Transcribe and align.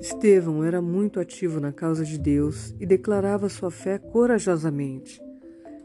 Estevão 0.00 0.64
era 0.64 0.80
muito 0.80 1.20
ativo 1.20 1.60
na 1.60 1.72
causa 1.72 2.06
de 2.06 2.18
Deus 2.18 2.74
e 2.80 2.86
declarava 2.86 3.50
sua 3.50 3.70
fé 3.70 3.98
corajosamente. 3.98 5.20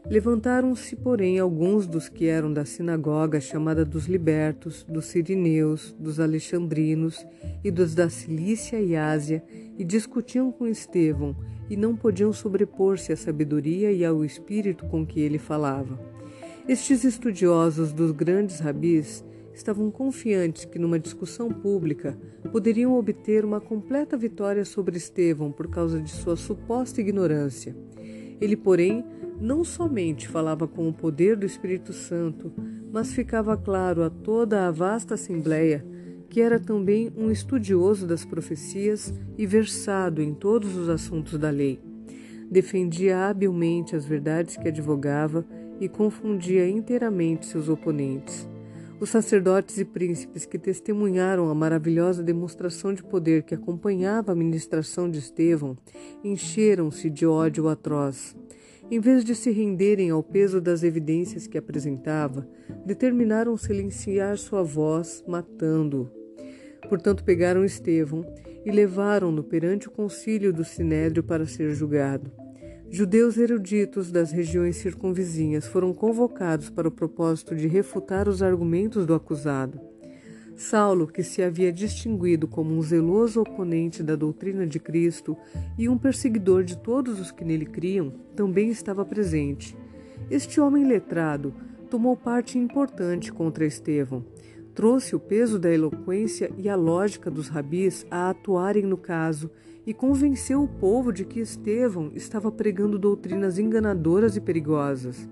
Levantaram-se, 0.08 0.96
porém, 0.96 1.38
alguns 1.38 1.86
dos 1.86 2.08
que 2.08 2.26
eram 2.26 2.50
da 2.50 2.64
sinagoga 2.64 3.40
chamada 3.40 3.84
dos 3.84 4.06
libertos, 4.06 4.84
dos 4.84 5.04
sirineus, 5.06 5.94
dos 5.98 6.18
alexandrinos 6.18 7.26
e 7.62 7.70
dos 7.70 7.94
da 7.94 8.08
Cilícia 8.08 8.80
e 8.80 8.96
Ásia, 8.96 9.44
e 9.76 9.84
discutiam 9.84 10.50
com 10.50 10.66
Estevão, 10.66 11.36
e 11.68 11.76
não 11.76 11.94
podiam 11.94 12.32
sobrepor-se 12.32 13.12
à 13.12 13.16
sabedoria 13.16 13.92
e 13.92 14.02
ao 14.02 14.24
espírito 14.24 14.86
com 14.86 15.04
que 15.04 15.20
ele 15.20 15.38
falava. 15.38 16.00
Estes 16.66 17.04
estudiosos 17.04 17.92
dos 17.92 18.12
grandes 18.12 18.60
rabis 18.60 19.22
estavam 19.56 19.90
confiantes 19.90 20.66
que 20.66 20.78
numa 20.78 20.98
discussão 20.98 21.50
pública 21.50 22.16
poderiam 22.52 22.94
obter 22.94 23.44
uma 23.44 23.60
completa 23.60 24.16
vitória 24.16 24.64
sobre 24.64 24.98
Estevão 24.98 25.50
por 25.50 25.68
causa 25.68 25.98
de 25.98 26.10
sua 26.10 26.36
suposta 26.36 27.00
ignorância. 27.00 27.74
Ele, 28.38 28.56
porém, 28.56 29.02
não 29.40 29.64
somente 29.64 30.28
falava 30.28 30.68
com 30.68 30.86
o 30.88 30.92
poder 30.92 31.36
do 31.36 31.46
Espírito 31.46 31.92
Santo, 31.92 32.52
mas 32.92 33.12
ficava 33.12 33.56
claro 33.56 34.02
a 34.02 34.10
toda 34.10 34.68
a 34.68 34.70
vasta 34.70 35.14
assembleia 35.14 35.84
que 36.28 36.40
era 36.40 36.58
também 36.58 37.10
um 37.16 37.30
estudioso 37.30 38.06
das 38.06 38.24
profecias 38.24 39.14
e 39.38 39.46
versado 39.46 40.20
em 40.20 40.34
todos 40.34 40.76
os 40.76 40.88
assuntos 40.88 41.38
da 41.38 41.50
lei. 41.50 41.80
Defendia 42.50 43.26
habilmente 43.26 43.96
as 43.96 44.04
verdades 44.04 44.56
que 44.56 44.68
advogava 44.68 45.46
e 45.80 45.88
confundia 45.88 46.68
inteiramente 46.68 47.46
seus 47.46 47.68
oponentes. 47.68 48.46
Os 48.98 49.10
sacerdotes 49.10 49.78
e 49.78 49.84
príncipes 49.84 50.46
que 50.46 50.58
testemunharam 50.58 51.50
a 51.50 51.54
maravilhosa 51.54 52.22
demonstração 52.22 52.94
de 52.94 53.02
poder 53.02 53.42
que 53.42 53.54
acompanhava 53.54 54.32
a 54.32 54.34
ministração 54.34 55.10
de 55.10 55.18
Estevão 55.18 55.76
encheram-se 56.24 57.10
de 57.10 57.26
ódio 57.26 57.68
atroz. 57.68 58.34
Em 58.90 58.98
vez 58.98 59.22
de 59.22 59.34
se 59.34 59.50
renderem 59.50 60.08
ao 60.08 60.22
peso 60.22 60.62
das 60.62 60.82
evidências 60.82 61.46
que 61.46 61.58
apresentava, 61.58 62.48
determinaram 62.86 63.54
silenciar 63.56 64.38
sua 64.38 64.62
voz, 64.62 65.22
matando-o. 65.28 66.08
Portanto, 66.88 67.22
pegaram 67.22 67.64
Estevão 67.64 68.24
e 68.64 68.70
levaram-no 68.70 69.42
perante 69.44 69.88
o 69.88 69.90
concílio 69.90 70.54
do 70.54 70.64
Sinédrio 70.64 71.22
para 71.22 71.44
ser 71.46 71.72
julgado. 71.72 72.45
Judeus 72.88 73.36
eruditos 73.36 74.12
das 74.12 74.30
regiões 74.30 74.76
circunvizinhas 74.76 75.66
foram 75.66 75.92
convocados 75.92 76.70
para 76.70 76.86
o 76.86 76.90
propósito 76.90 77.54
de 77.54 77.66
refutar 77.66 78.28
os 78.28 78.42
argumentos 78.42 79.04
do 79.04 79.12
acusado. 79.12 79.80
Saulo, 80.54 81.06
que 81.06 81.22
se 81.22 81.42
havia 81.42 81.72
distinguido 81.72 82.48
como 82.48 82.74
um 82.74 82.80
zeloso 82.80 83.42
oponente 83.42 84.02
da 84.02 84.16
doutrina 84.16 84.66
de 84.66 84.78
Cristo 84.78 85.36
e 85.76 85.88
um 85.88 85.98
perseguidor 85.98 86.64
de 86.64 86.78
todos 86.78 87.20
os 87.20 87.30
que 87.30 87.44
nele 87.44 87.66
criam, 87.66 88.10
também 88.34 88.70
estava 88.70 89.04
presente. 89.04 89.76
Este 90.30 90.60
homem 90.60 90.86
letrado 90.86 91.52
tomou 91.90 92.16
parte 92.16 92.56
importante 92.56 93.32
contra 93.32 93.66
Estevão. 93.66 94.24
Trouxe 94.76 95.16
o 95.16 95.18
peso 95.18 95.58
da 95.58 95.72
eloquência 95.72 96.52
e 96.58 96.68
a 96.68 96.76
lógica 96.76 97.30
dos 97.30 97.48
rabis 97.48 98.06
a 98.10 98.28
atuarem 98.28 98.82
no 98.82 98.98
caso 98.98 99.50
e 99.86 99.94
convenceu 99.94 100.62
o 100.62 100.68
povo 100.68 101.10
de 101.10 101.24
que 101.24 101.40
Estevão 101.40 102.10
estava 102.14 102.52
pregando 102.52 102.98
doutrinas 102.98 103.58
enganadoras 103.58 104.36
e 104.36 104.40
perigosas. 104.40 105.26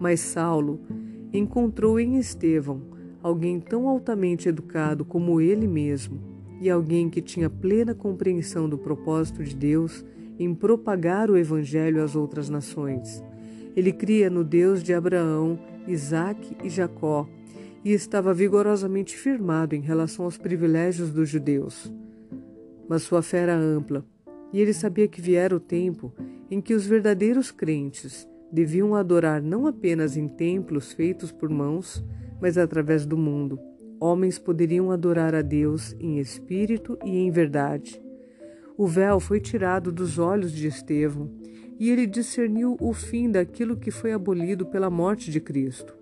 Mas 0.00 0.18
Saulo 0.18 0.80
encontrou 1.32 2.00
em 2.00 2.16
Estevão 2.18 2.82
alguém 3.22 3.60
tão 3.60 3.88
altamente 3.88 4.48
educado 4.48 5.04
como 5.04 5.40
ele 5.40 5.68
mesmo, 5.68 6.18
e 6.60 6.68
alguém 6.68 7.08
que 7.08 7.22
tinha 7.22 7.48
plena 7.48 7.94
compreensão 7.94 8.68
do 8.68 8.76
propósito 8.76 9.44
de 9.44 9.54
Deus 9.54 10.04
em 10.40 10.52
propagar 10.52 11.30
o 11.30 11.36
Evangelho 11.36 12.02
às 12.02 12.16
outras 12.16 12.48
nações. 12.48 13.22
Ele 13.76 13.92
cria 13.92 14.28
no 14.28 14.42
Deus 14.42 14.82
de 14.82 14.92
Abraão, 14.92 15.56
Isaque 15.86 16.56
e 16.64 16.68
Jacó 16.68 17.28
e 17.86 17.92
estava 17.92 18.34
vigorosamente 18.34 19.16
firmado 19.16 19.76
em 19.76 19.80
relação 19.80 20.24
aos 20.24 20.36
privilégios 20.36 21.12
dos 21.12 21.28
judeus. 21.28 21.94
Mas 22.88 23.02
sua 23.02 23.22
fé 23.22 23.38
era 23.38 23.56
ampla, 23.56 24.04
e 24.52 24.60
ele 24.60 24.72
sabia 24.72 25.06
que 25.06 25.20
viera 25.20 25.54
o 25.54 25.60
tempo 25.60 26.12
em 26.50 26.60
que 26.60 26.74
os 26.74 26.84
verdadeiros 26.84 27.52
crentes 27.52 28.28
deviam 28.50 28.96
adorar 28.96 29.40
não 29.40 29.68
apenas 29.68 30.16
em 30.16 30.26
templos 30.26 30.92
feitos 30.92 31.30
por 31.30 31.48
mãos, 31.48 32.04
mas 32.40 32.58
através 32.58 33.06
do 33.06 33.16
mundo. 33.16 33.56
Homens 34.00 34.36
poderiam 34.36 34.90
adorar 34.90 35.32
a 35.32 35.40
Deus 35.40 35.94
em 36.00 36.18
espírito 36.18 36.98
e 37.04 37.16
em 37.18 37.30
verdade. 37.30 38.02
O 38.76 38.88
véu 38.88 39.20
foi 39.20 39.38
tirado 39.38 39.92
dos 39.92 40.18
olhos 40.18 40.50
de 40.50 40.66
Estevão 40.66 41.30
e 41.78 41.88
ele 41.88 42.04
discerniu 42.04 42.76
o 42.80 42.92
fim 42.92 43.30
daquilo 43.30 43.76
que 43.76 43.92
foi 43.92 44.10
abolido 44.10 44.66
pela 44.66 44.90
morte 44.90 45.30
de 45.30 45.40
Cristo. 45.40 45.95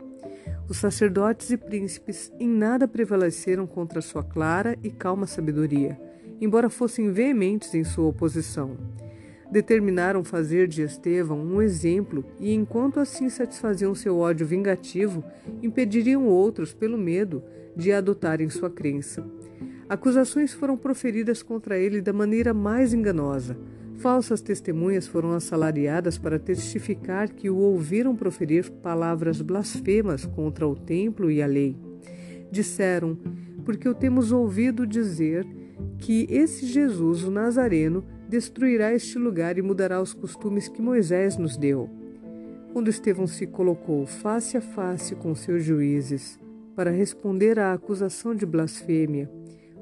Os 0.68 0.78
sacerdotes 0.78 1.50
e 1.50 1.56
príncipes 1.56 2.32
em 2.38 2.48
nada 2.48 2.88
prevaleceram 2.88 3.66
contra 3.66 4.00
sua 4.00 4.22
clara 4.22 4.76
e 4.82 4.90
calma 4.90 5.26
sabedoria, 5.26 6.00
embora 6.40 6.70
fossem 6.70 7.10
veementes 7.10 7.74
em 7.74 7.84
sua 7.84 8.06
oposição 8.06 8.76
determinaram 9.54 10.24
fazer 10.24 10.66
de 10.66 10.82
Estevão 10.82 11.38
um 11.38 11.62
exemplo 11.62 12.24
e, 12.40 12.52
enquanto 12.52 12.98
assim 12.98 13.28
satisfaziam 13.28 13.94
seu 13.94 14.18
ódio 14.18 14.44
vingativo, 14.44 15.22
impediriam 15.62 16.26
outros, 16.26 16.74
pelo 16.74 16.98
medo, 16.98 17.40
de 17.76 17.92
adotarem 17.92 18.48
sua 18.50 18.68
crença. 18.68 19.24
Acusações 19.88 20.52
foram 20.52 20.76
proferidas 20.76 21.40
contra 21.40 21.78
ele 21.78 22.00
da 22.00 22.12
maneira 22.12 22.52
mais 22.52 22.92
enganosa. 22.92 23.56
Falsas 23.98 24.40
testemunhas 24.40 25.06
foram 25.06 25.32
assalariadas 25.32 26.18
para 26.18 26.38
testificar 26.38 27.30
que 27.30 27.48
o 27.48 27.56
ouviram 27.56 28.14
proferir 28.14 28.70
palavras 28.70 29.40
blasfemas 29.40 30.26
contra 30.26 30.66
o 30.66 30.74
templo 30.74 31.30
e 31.30 31.42
a 31.42 31.46
lei. 31.46 31.76
Disseram: 32.50 33.16
Porque 33.64 33.88
o 33.88 33.94
temos 33.94 34.32
ouvido 34.32 34.86
dizer 34.86 35.46
que 35.98 36.26
esse 36.28 36.66
Jesus, 36.66 37.24
o 37.24 37.30
Nazareno, 37.30 38.04
destruirá 38.28 38.92
este 38.92 39.18
lugar 39.18 39.58
e 39.58 39.62
mudará 39.62 40.00
os 40.00 40.12
costumes 40.12 40.68
que 40.68 40.82
Moisés 40.82 41.36
nos 41.36 41.56
deu. 41.56 41.88
Quando 42.72 42.88
Estevão 42.88 43.26
se 43.26 43.46
colocou 43.46 44.04
face 44.06 44.56
a 44.56 44.60
face 44.60 45.14
com 45.14 45.34
seus 45.34 45.62
juízes 45.62 46.38
para 46.74 46.90
responder 46.90 47.58
à 47.58 47.72
acusação 47.72 48.34
de 48.34 48.44
blasfêmia, 48.44 49.30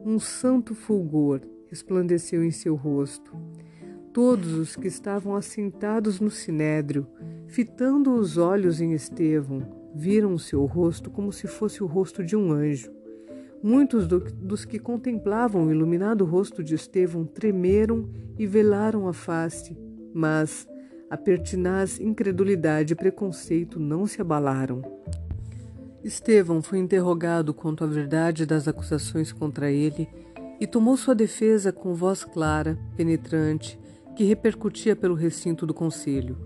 um 0.04 0.18
santo 0.18 0.74
fulgor 0.74 1.40
resplandeceu 1.70 2.44
em 2.44 2.50
seu 2.50 2.74
rosto. 2.74 3.34
Todos 4.12 4.52
os 4.52 4.76
que 4.76 4.88
estavam 4.88 5.34
assentados 5.34 6.20
no 6.20 6.30
sinédrio, 6.30 7.06
fitando 7.46 8.14
os 8.14 8.36
olhos 8.36 8.78
em 8.78 8.92
Estevão, 8.92 9.62
viram 9.94 10.36
seu 10.36 10.66
rosto 10.66 11.10
como 11.10 11.32
se 11.32 11.46
fosse 11.46 11.82
o 11.82 11.86
rosto 11.86 12.22
de 12.22 12.36
um 12.36 12.52
anjo. 12.52 12.92
Muitos 13.62 14.06
do, 14.06 14.20
dos 14.20 14.66
que 14.66 14.78
contemplavam 14.78 15.66
o 15.66 15.70
iluminado 15.70 16.26
rosto 16.26 16.62
de 16.62 16.74
Estevão 16.74 17.24
tremeram 17.24 18.08
e 18.38 18.46
velaram 18.46 19.08
a 19.08 19.14
face, 19.14 19.76
mas 20.12 20.68
a 21.08 21.16
pertinaz 21.16 21.98
incredulidade 21.98 22.92
e 22.92 22.96
preconceito 22.96 23.80
não 23.80 24.06
se 24.06 24.20
abalaram. 24.20 24.82
Estevão 26.04 26.60
foi 26.60 26.78
interrogado 26.78 27.54
quanto 27.54 27.82
à 27.84 27.86
verdade 27.86 28.44
das 28.44 28.68
acusações 28.68 29.32
contra 29.32 29.70
ele 29.70 30.06
e 30.60 30.66
tomou 30.66 30.96
sua 30.96 31.14
defesa 31.14 31.72
com 31.72 31.94
voz 31.94 32.24
clara, 32.24 32.78
penetrante, 32.96 33.80
que 34.14 34.24
repercutia 34.24 34.94
pelo 34.94 35.14
recinto 35.14 35.66
do 35.66 35.74
conselho. 35.74 36.36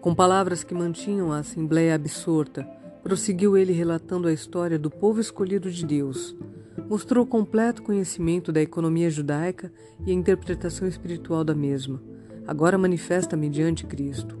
Com 0.00 0.14
palavras 0.14 0.64
que 0.64 0.74
mantinham 0.74 1.30
a 1.30 1.38
assembleia 1.38 1.94
absorta, 1.94 2.64
prosseguiu 3.02 3.56
ele 3.56 3.72
relatando 3.72 4.28
a 4.28 4.32
história 4.32 4.78
do 4.78 4.90
povo 4.90 5.20
escolhido 5.20 5.70
de 5.70 5.84
Deus, 5.84 6.36
mostrou 6.88 7.26
completo 7.26 7.82
conhecimento 7.82 8.52
da 8.52 8.60
economia 8.60 9.10
judaica 9.10 9.72
e 10.06 10.10
a 10.10 10.14
interpretação 10.14 10.86
espiritual 10.86 11.44
da 11.44 11.54
mesma, 11.54 12.02
agora 12.46 12.78
manifesta 12.78 13.36
mediante 13.36 13.86
Cristo. 13.86 14.38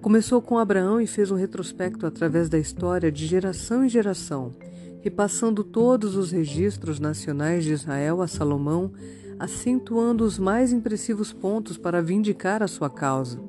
Começou 0.00 0.40
com 0.40 0.58
Abraão 0.58 1.00
e 1.00 1.06
fez 1.06 1.30
um 1.30 1.36
retrospecto 1.36 2.06
através 2.06 2.48
da 2.48 2.58
história 2.58 3.10
de 3.10 3.26
geração 3.26 3.84
em 3.84 3.88
geração, 3.88 4.52
repassando 5.00 5.64
todos 5.64 6.16
os 6.16 6.30
registros 6.30 7.00
nacionais 7.00 7.64
de 7.64 7.72
Israel 7.72 8.22
a 8.22 8.28
Salomão, 8.28 8.92
acentuando 9.38 10.24
os 10.24 10.38
mais 10.38 10.72
impressivos 10.72 11.32
pontos 11.32 11.76
para 11.76 12.02
vindicar 12.02 12.62
a 12.62 12.68
sua 12.68 12.90
causa. 12.90 13.40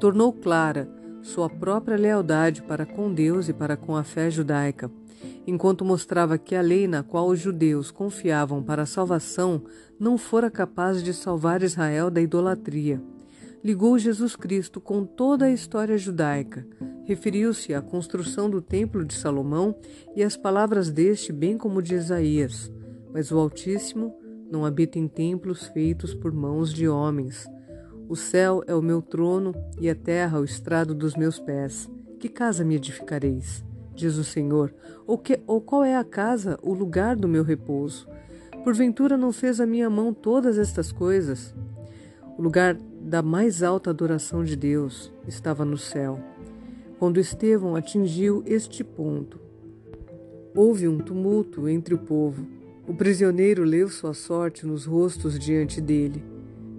Tornou 0.00 0.32
clara 0.32 0.88
sua 1.22 1.48
própria 1.48 1.96
lealdade 1.96 2.62
para 2.62 2.86
com 2.86 3.12
Deus 3.12 3.48
e 3.48 3.52
para 3.52 3.76
com 3.76 3.96
a 3.96 4.04
fé 4.04 4.30
judaica 4.30 4.90
enquanto 5.46 5.84
mostrava 5.84 6.36
que 6.36 6.54
a 6.54 6.60
lei 6.60 6.86
na 6.86 7.02
qual 7.02 7.28
os 7.28 7.38
judeus 7.38 7.90
confiavam 7.90 8.62
para 8.62 8.82
a 8.82 8.86
salvação 8.86 9.62
não 9.98 10.18
fora 10.18 10.50
capaz 10.50 11.02
de 11.02 11.14
salvar 11.14 11.62
Israel 11.62 12.10
da 12.10 12.20
idolatria. 12.20 13.00
Ligou 13.64 13.98
Jesus 13.98 14.36
Cristo 14.36 14.80
com 14.80 15.04
toda 15.04 15.46
a 15.46 15.50
história 15.50 15.96
judaica, 15.96 16.66
referiu-se 17.04 17.74
à 17.74 17.80
construção 17.80 18.50
do 18.50 18.60
Templo 18.60 19.04
de 19.04 19.14
Salomão 19.14 19.74
e 20.14 20.22
às 20.22 20.36
palavras 20.36 20.90
deste, 20.90 21.32
bem 21.32 21.56
como 21.56 21.82
de 21.82 21.94
Isaías. 21.94 22.70
Mas 23.12 23.32
o 23.32 23.38
Altíssimo 23.38 24.14
não 24.50 24.64
habito 24.64 24.98
em 24.98 25.08
templos 25.08 25.66
feitos 25.66 26.14
por 26.14 26.32
mãos 26.32 26.72
de 26.72 26.88
homens. 26.88 27.46
O 28.08 28.14
céu 28.14 28.62
é 28.66 28.74
o 28.74 28.82
meu 28.82 29.02
trono 29.02 29.54
e 29.80 29.90
a 29.90 29.94
terra 29.94 30.38
o 30.38 30.44
estrado 30.44 30.94
dos 30.94 31.16
meus 31.16 31.38
pés. 31.38 31.90
Que 32.20 32.28
casa 32.28 32.64
me 32.64 32.76
edificareis? 32.76 33.64
Diz 33.94 34.16
o 34.16 34.24
Senhor. 34.24 34.72
Ou, 35.06 35.18
que, 35.18 35.40
ou 35.46 35.60
qual 35.60 35.82
é 35.82 35.96
a 35.96 36.04
casa, 36.04 36.58
o 36.62 36.72
lugar 36.72 37.16
do 37.16 37.26
meu 37.26 37.42
repouso? 37.42 38.08
Porventura 38.62 39.16
não 39.16 39.32
fez 39.32 39.60
a 39.60 39.66
minha 39.66 39.90
mão 39.90 40.12
todas 40.12 40.58
estas 40.58 40.92
coisas? 40.92 41.54
O 42.38 42.42
lugar 42.42 42.76
da 43.00 43.22
mais 43.22 43.62
alta 43.62 43.90
adoração 43.90 44.44
de 44.44 44.56
Deus 44.56 45.12
estava 45.26 45.64
no 45.64 45.78
céu. 45.78 46.20
Quando 46.98 47.20
Estevão 47.20 47.76
atingiu 47.76 48.42
este 48.46 48.82
ponto, 48.82 49.40
houve 50.54 50.88
um 50.88 50.98
tumulto 50.98 51.68
entre 51.68 51.94
o 51.94 51.98
povo. 51.98 52.46
O 52.88 52.94
prisioneiro 52.94 53.64
leu 53.64 53.88
sua 53.88 54.14
sorte 54.14 54.64
nos 54.64 54.84
rostos 54.84 55.36
diante 55.36 55.80
dele. 55.80 56.22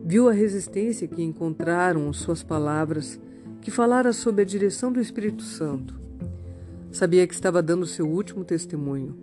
Viu 0.06 0.30
a 0.30 0.32
resistência 0.32 1.06
que 1.06 1.22
encontraram 1.22 2.14
suas 2.14 2.42
palavras, 2.42 3.20
que 3.60 3.70
falara 3.70 4.14
sob 4.14 4.42
a 4.42 4.46
direção 4.46 4.90
do 4.90 5.02
Espírito 5.02 5.44
Santo. 5.44 6.00
Sabia 6.94 7.28
que 7.28 7.34
estava 7.34 7.62
dando 7.62 7.86
seu 7.86 8.08
último 8.08 8.46
testemunho. 8.46 9.18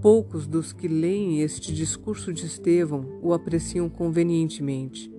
Poucos 0.00 0.46
dos 0.46 0.72
que 0.72 0.86
leem 0.86 1.42
este 1.42 1.74
discurso 1.74 2.32
de 2.32 2.46
Estevão 2.46 3.18
o 3.20 3.34
apreciam 3.34 3.88
convenientemente. 3.88 5.12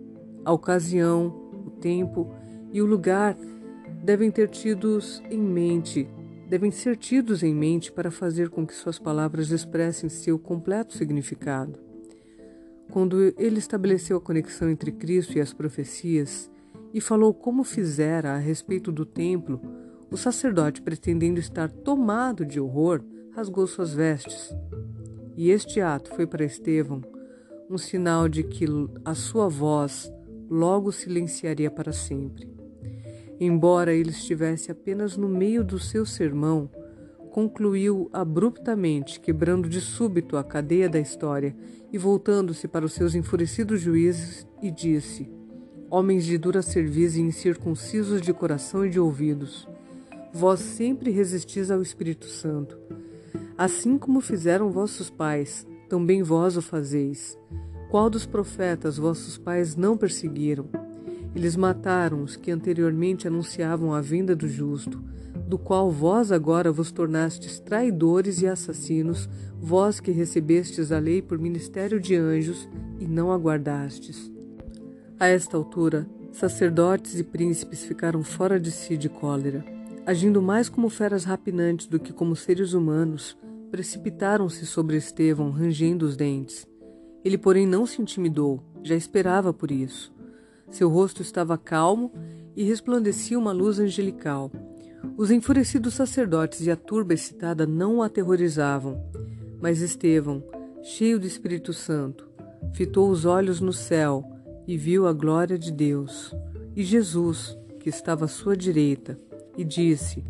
A 0.45 0.53
ocasião, 0.53 1.27
o 1.65 1.71
tempo 1.71 2.33
e 2.71 2.81
o 2.81 2.85
lugar 2.85 3.37
devem 4.01 4.31
ter 4.31 4.47
tidos 4.47 5.21
em 5.29 5.39
mente 5.39 6.07
devem 6.50 6.72
ser 6.72 6.98
tidos 6.98 7.44
em 7.44 7.54
mente 7.54 7.92
para 7.92 8.10
fazer 8.10 8.50
com 8.50 8.66
que 8.66 8.74
suas 8.74 8.98
palavras 8.98 9.51
expressem 9.51 10.10
seu 10.10 10.40
completo 10.40 10.98
significado. 10.98 11.80
Quando 12.92 13.22
ele 13.38 13.60
estabeleceu 13.60 14.18
a 14.18 14.22
conexão 14.22 14.68
entre 14.68 14.92
Cristo 14.92 15.38
e 15.38 15.42
as 15.42 15.54
profecias 15.54 16.50
e 16.92 17.00
falou 17.00 17.36
como 17.36 17.63
fizera 17.63 18.34
a 18.34 18.38
respeito 18.38 18.92
do 18.92 19.06
templo, 19.06 19.62
o 20.10 20.18
sacerdote, 20.18 20.81
pretendendo 20.81 21.40
estar 21.40 21.69
tomado 21.69 22.44
de 22.44 22.60
horror, 22.60 23.04
rasgou 23.31 23.68
suas 23.68 23.94
vestes. 23.94 24.51
E 25.38 25.51
este 25.51 25.80
ato 25.80 26.10
foi 26.16 26.25
para 26.25 26.44
Estevão 26.44 27.01
um 27.69 27.78
sinal 27.78 28.28
de 28.28 28.42
que 28.42 28.66
a 29.06 29.13
sua 29.13 29.48
voz 29.48 30.12
logo 30.50 30.92
silenciaria 30.92 31.69
para 31.69 31.94
sempre. 31.94 32.58
Embora 33.39 33.94
ele 33.94 34.09
estivesse 34.09 34.71
apenas 34.71 35.15
no 35.15 35.30
meio 35.30 35.63
do 35.63 35.80
seu 35.80 36.06
sermão, 36.06 36.69
concluiu 37.31 38.09
abruptamente, 38.12 39.19
quebrando 39.19 39.69
de 39.69 39.80
súbito 39.80 40.36
a 40.36 40.44
cadeia 40.44 40.89
da 40.89 41.00
história 41.00 41.56
e 41.91 41.97
voltando-se 41.97 42.68
para 42.68 42.86
os 42.86 42.94
seus 42.94 43.15
enfurecidos 43.15 43.80
juízes, 43.80 44.45
e 44.62 44.69
disse: 44.69 45.31
Homens 45.89 46.25
de 46.25 46.38
dura 46.38 46.62
cerviz 46.62 47.15
e 47.15 47.21
incircuncisos 47.21 48.21
de 48.21 48.33
coração 48.33 48.86
e 48.86 48.89
de 48.89 49.00
ouvidos, 49.00 49.68
vós 50.33 50.59
sempre 50.59 51.09
resistis 51.12 51.71
ao 51.71 51.81
Espírito 51.81 52.25
Santo. 52.25 52.77
Assim 53.57 53.97
como 53.97 54.21
fizeram 54.21 54.69
vossos 54.69 55.09
pais, 55.09 55.65
também 55.88 56.21
vós 56.21 56.57
o 56.57 56.62
fazeis. 56.62 57.38
Qual 57.89 58.09
dos 58.09 58.25
profetas 58.25 58.97
vossos 58.97 59.38
pais 59.38 59.75
não 59.75 59.97
perseguiram? 59.97 60.88
Eles 61.35 61.55
mataram 61.55 62.23
os 62.23 62.35
que 62.35 62.51
anteriormente 62.51 63.27
anunciavam 63.27 63.93
a 63.93 64.01
vinda 64.01 64.35
do 64.35 64.47
justo, 64.47 65.01
do 65.47 65.57
qual 65.57 65.91
vós 65.91 66.31
agora 66.31 66.71
vos 66.71 66.91
tornastes 66.91 67.59
traidores 67.59 68.41
e 68.41 68.47
assassinos, 68.47 69.29
vós 69.59 69.99
que 69.99 70.11
recebestes 70.11 70.91
a 70.91 70.99
lei 70.99 71.21
por 71.21 71.37
ministério 71.37 71.99
de 71.99 72.15
anjos 72.15 72.67
e 72.99 73.05
não 73.05 73.31
aguardastes. 73.31 74.31
A 75.19 75.27
esta 75.27 75.57
altura, 75.57 76.07
sacerdotes 76.31 77.19
e 77.19 77.23
príncipes 77.23 77.83
ficaram 77.83 78.23
fora 78.23 78.59
de 78.59 78.71
si 78.71 78.95
de 78.95 79.09
cólera. 79.09 79.65
Agindo 80.05 80.41
mais 80.41 80.69
como 80.69 80.89
feras 80.89 81.23
rapinantes 81.23 81.87
do 81.87 81.99
que 81.99 82.13
como 82.13 82.35
seres 82.35 82.73
humanos, 82.73 83.37
precipitaram-se 83.69 84.65
sobre 84.65 84.97
Estevão, 84.97 85.51
rangendo 85.51 86.05
os 86.05 86.15
dentes. 86.15 86.67
Ele, 87.23 87.37
porém, 87.37 87.67
não 87.67 87.85
se 87.85 88.01
intimidou, 88.01 88.63
já 88.81 88.95
esperava 88.95 89.53
por 89.53 89.71
isso. 89.71 90.11
Seu 90.69 90.89
rosto 90.89 91.21
estava 91.21 91.57
calmo 91.57 92.12
e 92.56 92.63
resplandecia 92.63 93.38
uma 93.38 93.51
luz 93.51 93.80
angelical. 93.80 94.51
Os 95.18 95.31
enfurecidos 95.31 95.94
sacerdotes 95.94 96.66
e 96.66 96.71
a 96.71 96.75
turba 96.75 97.13
excitada 97.13 97.66
não 97.66 97.98
o 97.98 98.04
aterrorizavam, 98.04 99.01
mas 99.62 99.81
Estevão, 99.81 100.44
cheio 100.81 101.19
do 101.19 101.27
Espírito 101.27 101.74
Santo, 101.74 102.27
fitou 102.74 103.10
os 103.10 103.25
olhos 103.25 103.60
no 103.60 103.74
céu 103.74 104.24
e 104.68 104.77
viu 104.77 105.07
a 105.07 105.13
glória 105.13 105.57
de 105.57 105.71
Deus 105.71 106.33
e 106.80 106.83
Jesus, 106.83 107.57
que 107.80 107.89
estava 107.89 108.24
à 108.24 108.27
sua 108.27 108.56
direita, 108.56 109.19
e 109.57 109.65
disse: 109.65 110.24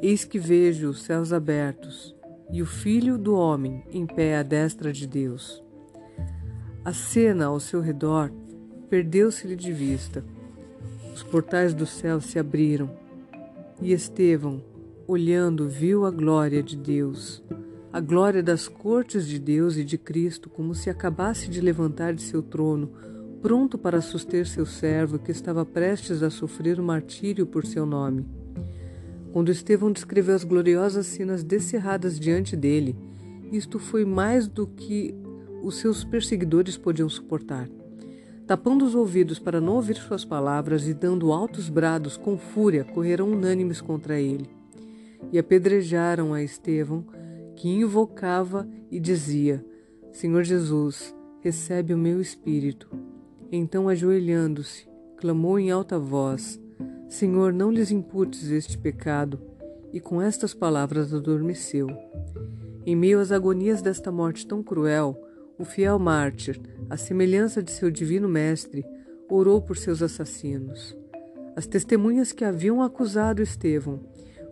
Eis 0.00 0.24
que 0.24 0.38
vejo 0.38 0.90
os 0.90 1.02
céus 1.02 1.32
abertos 1.32 2.14
e 2.52 2.62
o 2.62 2.66
Filho 2.66 3.18
do 3.18 3.34
Homem 3.34 3.82
em 3.90 4.06
pé 4.06 4.38
à 4.38 4.44
destra 4.44 4.92
de 4.92 5.04
Deus. 5.04 5.60
A 6.84 6.92
cena 6.92 7.46
ao 7.46 7.58
seu 7.58 7.80
redor 7.80 8.32
perdeu-se-lhe 8.88 9.56
de 9.56 9.72
vista. 9.72 10.24
Os 11.14 11.22
portais 11.22 11.74
do 11.74 11.86
céu 11.86 12.20
se 12.20 12.38
abriram 12.38 12.90
e 13.80 13.92
Estevão, 13.92 14.62
olhando, 15.06 15.68
viu 15.68 16.04
a 16.04 16.10
glória 16.10 16.62
de 16.62 16.76
Deus, 16.76 17.42
a 17.92 18.00
glória 18.00 18.42
das 18.42 18.68
cortes 18.68 19.26
de 19.26 19.38
Deus 19.38 19.76
e 19.76 19.84
de 19.84 19.96
Cristo, 19.96 20.50
como 20.50 20.74
se 20.74 20.90
acabasse 20.90 21.48
de 21.48 21.60
levantar 21.60 22.12
de 22.14 22.22
seu 22.22 22.42
trono, 22.42 22.90
pronto 23.40 23.78
para 23.78 24.00
suster 24.00 24.46
seu 24.46 24.66
servo 24.66 25.18
que 25.18 25.30
estava 25.30 25.64
prestes 25.64 26.22
a 26.22 26.30
sofrer 26.30 26.78
o 26.78 26.82
martírio 26.82 27.46
por 27.46 27.64
seu 27.64 27.86
nome. 27.86 28.26
Quando 29.32 29.50
Estevão 29.50 29.92
descreveu 29.92 30.34
as 30.34 30.44
gloriosas 30.44 31.06
cenas 31.06 31.44
descerradas 31.44 32.18
diante 32.18 32.56
dele, 32.56 32.96
isto 33.52 33.78
foi 33.78 34.04
mais 34.04 34.48
do 34.48 34.66
que 34.66 35.14
os 35.62 35.76
seus 35.76 36.04
perseguidores 36.04 36.76
podiam 36.76 37.08
suportar. 37.08 37.68
Tapando 38.48 38.86
os 38.86 38.94
ouvidos 38.94 39.38
para 39.38 39.60
não 39.60 39.74
ouvir 39.74 39.96
suas 39.96 40.24
palavras 40.24 40.88
e 40.88 40.94
dando 40.94 41.34
altos 41.34 41.68
brados 41.68 42.16
com 42.16 42.38
fúria, 42.38 42.82
correram 42.82 43.30
unânimes 43.30 43.82
contra 43.82 44.18
ele. 44.18 44.48
E 45.30 45.38
apedrejaram 45.38 46.32
a 46.32 46.42
Estevão, 46.42 47.04
que 47.54 47.68
invocava 47.68 48.66
e 48.90 48.98
dizia: 48.98 49.62
Senhor 50.10 50.44
Jesus, 50.44 51.14
recebe 51.42 51.92
o 51.92 51.98
meu 51.98 52.22
espírito. 52.22 52.88
Então, 53.52 53.86
ajoelhando-se, 53.86 54.88
clamou 55.18 55.58
em 55.58 55.70
alta 55.70 55.98
voz: 55.98 56.58
Senhor, 57.06 57.52
não 57.52 57.70
lhes 57.70 57.90
imputes 57.90 58.50
este 58.50 58.78
pecado. 58.78 59.38
E 59.92 60.00
com 60.00 60.22
estas 60.22 60.54
palavras 60.54 61.12
adormeceu. 61.12 61.86
Em 62.86 62.96
meio 62.96 63.20
às 63.20 63.30
agonias 63.30 63.82
desta 63.82 64.10
morte 64.10 64.46
tão 64.46 64.62
cruel, 64.62 65.27
o 65.58 65.64
fiel 65.64 65.98
mártir, 65.98 66.60
à 66.88 66.96
semelhança 66.96 67.62
de 67.62 67.72
seu 67.72 67.90
divino 67.90 68.28
mestre, 68.28 68.84
orou 69.28 69.60
por 69.60 69.76
seus 69.76 70.00
assassinos. 70.02 70.96
As 71.56 71.66
testemunhas 71.66 72.30
que 72.30 72.44
haviam 72.44 72.80
acusado 72.80 73.42
Estevão 73.42 74.00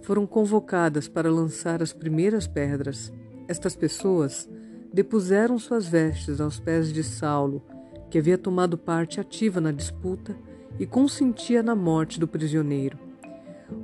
foram 0.02 0.26
convocadas 0.26 1.08
para 1.08 1.30
lançar 1.30 1.80
as 1.82 1.92
primeiras 1.92 2.46
pedras. 2.46 3.12
Estas 3.46 3.76
pessoas 3.76 4.48
depuseram 4.92 5.58
suas 5.58 5.86
vestes 5.86 6.40
aos 6.40 6.58
pés 6.58 6.92
de 6.92 7.04
Saulo, 7.04 7.62
que 8.10 8.18
havia 8.18 8.36
tomado 8.36 8.76
parte 8.76 9.20
ativa 9.20 9.60
na 9.60 9.70
disputa 9.70 10.36
e 10.78 10.86
consentia 10.86 11.62
na 11.62 11.74
morte 11.74 12.18
do 12.18 12.26
prisioneiro. 12.26 12.98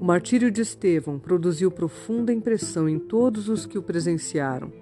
O 0.00 0.04
martírio 0.04 0.50
de 0.50 0.60
Estevão 0.60 1.18
produziu 1.18 1.70
profunda 1.70 2.32
impressão 2.32 2.88
em 2.88 2.98
todos 2.98 3.48
os 3.48 3.66
que 3.66 3.78
o 3.78 3.82
presenciaram. 3.82 4.81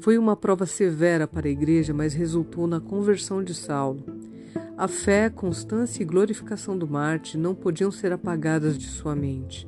Foi 0.00 0.18
uma 0.18 0.36
prova 0.36 0.66
severa 0.66 1.26
para 1.26 1.48
a 1.48 1.50
igreja, 1.50 1.92
mas 1.92 2.14
resultou 2.14 2.66
na 2.66 2.80
conversão 2.80 3.42
de 3.42 3.54
Saulo. 3.54 4.04
A 4.76 4.86
fé, 4.86 5.30
constância 5.30 6.02
e 6.02 6.06
glorificação 6.06 6.76
do 6.76 6.86
Marte 6.86 7.38
não 7.38 7.54
podiam 7.54 7.90
ser 7.90 8.12
apagadas 8.12 8.76
de 8.76 8.86
sua 8.86 9.16
mente. 9.16 9.66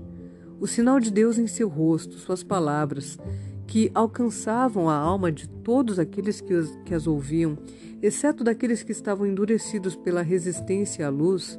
O 0.61 0.67
sinal 0.67 1.01
de 1.01 1.11
Deus 1.11 1.39
em 1.39 1.47
seu 1.47 1.69
rosto, 1.69 2.19
suas 2.19 2.43
palavras, 2.43 3.19
que 3.67 3.91
alcançavam 3.95 4.89
a 4.89 4.95
alma 4.95 5.33
de 5.33 5.49
todos 5.49 5.99
aqueles 5.99 6.41
que, 6.41 6.53
as, 6.53 6.77
que 6.85 6.95
as 6.95 7.07
ouviam, 7.07 7.57
exceto 8.03 8.45
daqueles 8.45 8.83
que 8.83 8.93
estavam 8.93 9.27
endurecidos 9.27 9.97
pela 9.97 10.23
resistência 10.23 11.07
à 11.07 11.11
luz, 11.11 11.59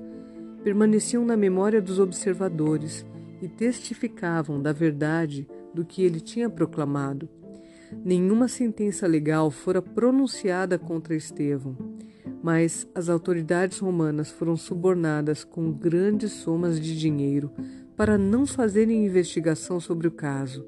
permaneciam 0.64 1.26
na 1.26 1.38
memória 1.38 1.82
dos 1.82 2.00
observadores 2.00 3.06
e 3.42 3.48
testificavam 3.48 4.62
da 4.62 4.72
verdade 4.72 5.48
do 5.74 5.86
que 5.86 6.04
ele 6.04 6.20
tinha 6.20 6.50
proclamado. 6.50 7.30
Nenhuma 8.04 8.48
sentença 8.48 9.08
legal 9.08 9.50
fora 9.50 9.82
pronunciada 9.82 10.78
contra 10.78 11.16
Estevão, 11.16 11.76
mas 12.42 12.88
as 12.94 13.10
autoridades 13.10 13.80
romanas 13.80 14.30
foram 14.32 14.56
subornadas 14.56 15.44
com 15.44 15.72
grandes 15.72 16.32
somas 16.32 16.80
de 16.80 16.98
dinheiro 16.98 17.52
para 17.98 18.18
não 18.18 18.46
fazerem 18.46 19.06
investigação 19.06 19.80
sobre 19.80 20.08
o 20.08 20.12
caso. 20.12 20.66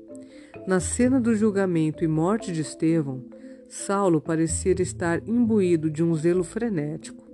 Na 0.68 0.80
cena 0.80 1.20
do 1.20 1.34
julgamento 1.34 2.04
e 2.04 2.08
morte 2.08 2.52
de 2.52 2.62
Estevão, 2.62 3.24
Saulo 3.68 4.20
parecia 4.20 4.74
estar 4.82 5.26
imbuído 5.28 5.90
de 5.90 6.04
um 6.04 6.14
zelo 6.14 6.44
frenético. 6.44 7.26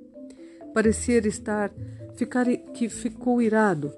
Parecia 0.73 1.17
estar 1.27 1.73
ficar, 2.13 2.45
que 2.45 2.87
ficou 2.89 3.41
irado 3.41 3.91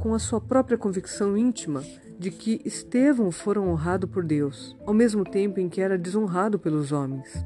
com 0.00 0.14
a 0.14 0.18
sua 0.18 0.40
própria 0.40 0.78
convicção 0.78 1.36
íntima 1.36 1.84
de 2.18 2.30
que 2.30 2.60
Estevão 2.64 3.30
fora 3.30 3.60
honrado 3.60 4.08
por 4.08 4.24
Deus, 4.24 4.74
ao 4.86 4.94
mesmo 4.94 5.24
tempo 5.24 5.60
em 5.60 5.68
que 5.68 5.80
era 5.80 5.98
desonrado 5.98 6.58
pelos 6.58 6.90
homens. 6.90 7.44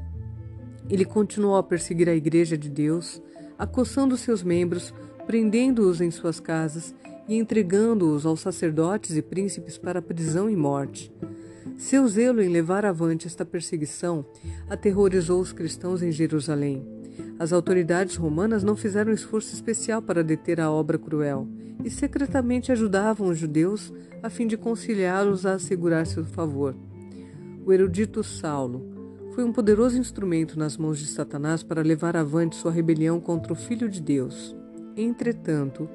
Ele 0.89 1.03
continuou 1.03 1.57
a 1.57 1.63
perseguir 1.63 2.07
a 2.07 2.15
Igreja 2.15 2.57
de 2.57 2.69
Deus, 2.69 3.21
acossando 3.57 4.15
seus 4.15 4.41
membros, 4.41 4.93
prendendo-os 5.27 5.99
em 5.99 6.09
suas 6.09 6.39
casas 6.39 6.95
e 7.27 7.35
entregando-os 7.37 8.25
aos 8.25 8.39
sacerdotes 8.39 9.17
e 9.17 9.21
príncipes 9.21 9.77
para 9.77 10.01
prisão 10.01 10.49
e 10.49 10.55
morte. 10.55 11.11
Seu 11.77 12.07
zelo 12.07 12.41
em 12.41 12.47
levar 12.47 12.85
avante 12.85 13.27
esta 13.27 13.43
perseguição 13.43 14.25
aterrorizou 14.69 15.41
os 15.41 15.51
cristãos 15.51 16.01
em 16.01 16.11
Jerusalém. 16.11 16.87
As 17.37 17.51
autoridades 17.51 18.15
romanas 18.15 18.63
não 18.63 18.77
fizeram 18.77 19.11
esforço 19.11 19.53
especial 19.53 20.01
para 20.01 20.23
deter 20.23 20.61
a 20.61 20.71
obra 20.71 20.97
cruel 20.97 21.47
e 21.83 21.89
secretamente 21.89 22.71
ajudavam 22.71 23.27
os 23.27 23.37
judeus 23.37 23.93
a 24.23 24.29
fim 24.29 24.47
de 24.47 24.57
conciliá-los 24.57 25.45
a 25.45 25.53
assegurar 25.53 26.07
seu 26.07 26.25
favor. 26.25 26.75
O 27.65 27.73
erudito 27.73 28.23
Saulo 28.23 28.95
foi 29.33 29.43
um 29.43 29.51
poderoso 29.51 29.97
instrumento 29.97 30.57
nas 30.57 30.77
mãos 30.77 30.97
de 30.97 31.07
Satanás 31.07 31.61
para 31.61 31.81
levar 31.81 32.15
avante 32.15 32.55
sua 32.55 32.71
rebelião 32.71 33.19
contra 33.19 33.51
o 33.51 33.55
Filho 33.55 33.89
de 33.89 34.01
Deus. 34.01 34.55
Entretanto, 34.95 35.89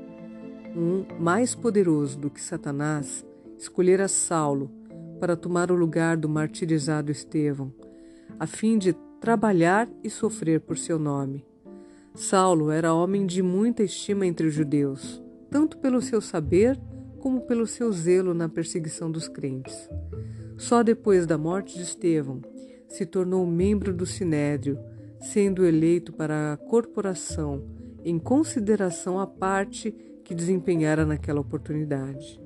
um 0.76 1.04
mais 1.18 1.54
poderoso 1.54 2.18
do 2.18 2.28
que 2.28 2.40
Satanás 2.40 3.24
escolhera 3.58 4.08
Saulo 4.08 4.70
para 5.18 5.36
tomar 5.36 5.70
o 5.70 5.74
lugar 5.74 6.16
do 6.16 6.28
martirizado 6.28 7.10
Estevão, 7.10 7.72
a 8.38 8.46
fim 8.46 8.78
de 8.78 8.92
trabalhar 9.20 9.88
e 10.02 10.10
sofrer 10.10 10.60
por 10.60 10.78
seu 10.78 10.98
nome. 10.98 11.44
Saulo 12.14 12.70
era 12.70 12.94
homem 12.94 13.26
de 13.26 13.42
muita 13.42 13.82
estima 13.82 14.26
entre 14.26 14.46
os 14.46 14.54
judeus, 14.54 15.22
tanto 15.50 15.78
pelo 15.78 16.00
seu 16.00 16.20
saber 16.20 16.78
como 17.18 17.42
pelo 17.42 17.66
seu 17.66 17.92
zelo 17.92 18.32
na 18.32 18.48
perseguição 18.48 19.10
dos 19.10 19.28
crentes. 19.28 19.88
Só 20.56 20.82
depois 20.82 21.26
da 21.26 21.36
morte 21.36 21.76
de 21.76 21.82
Estevão 21.82 22.40
se 22.88 23.06
tornou 23.06 23.46
membro 23.46 23.92
do 23.92 24.06
Sinédrio, 24.06 24.78
sendo 25.20 25.64
eleito 25.64 26.12
para 26.12 26.52
a 26.52 26.56
corporação 26.56 27.64
em 28.04 28.18
consideração 28.18 29.18
à 29.18 29.26
parte 29.26 29.94
que 30.24 30.34
desempenhara 30.34 31.04
naquela 31.04 31.40
oportunidade. 31.40 32.40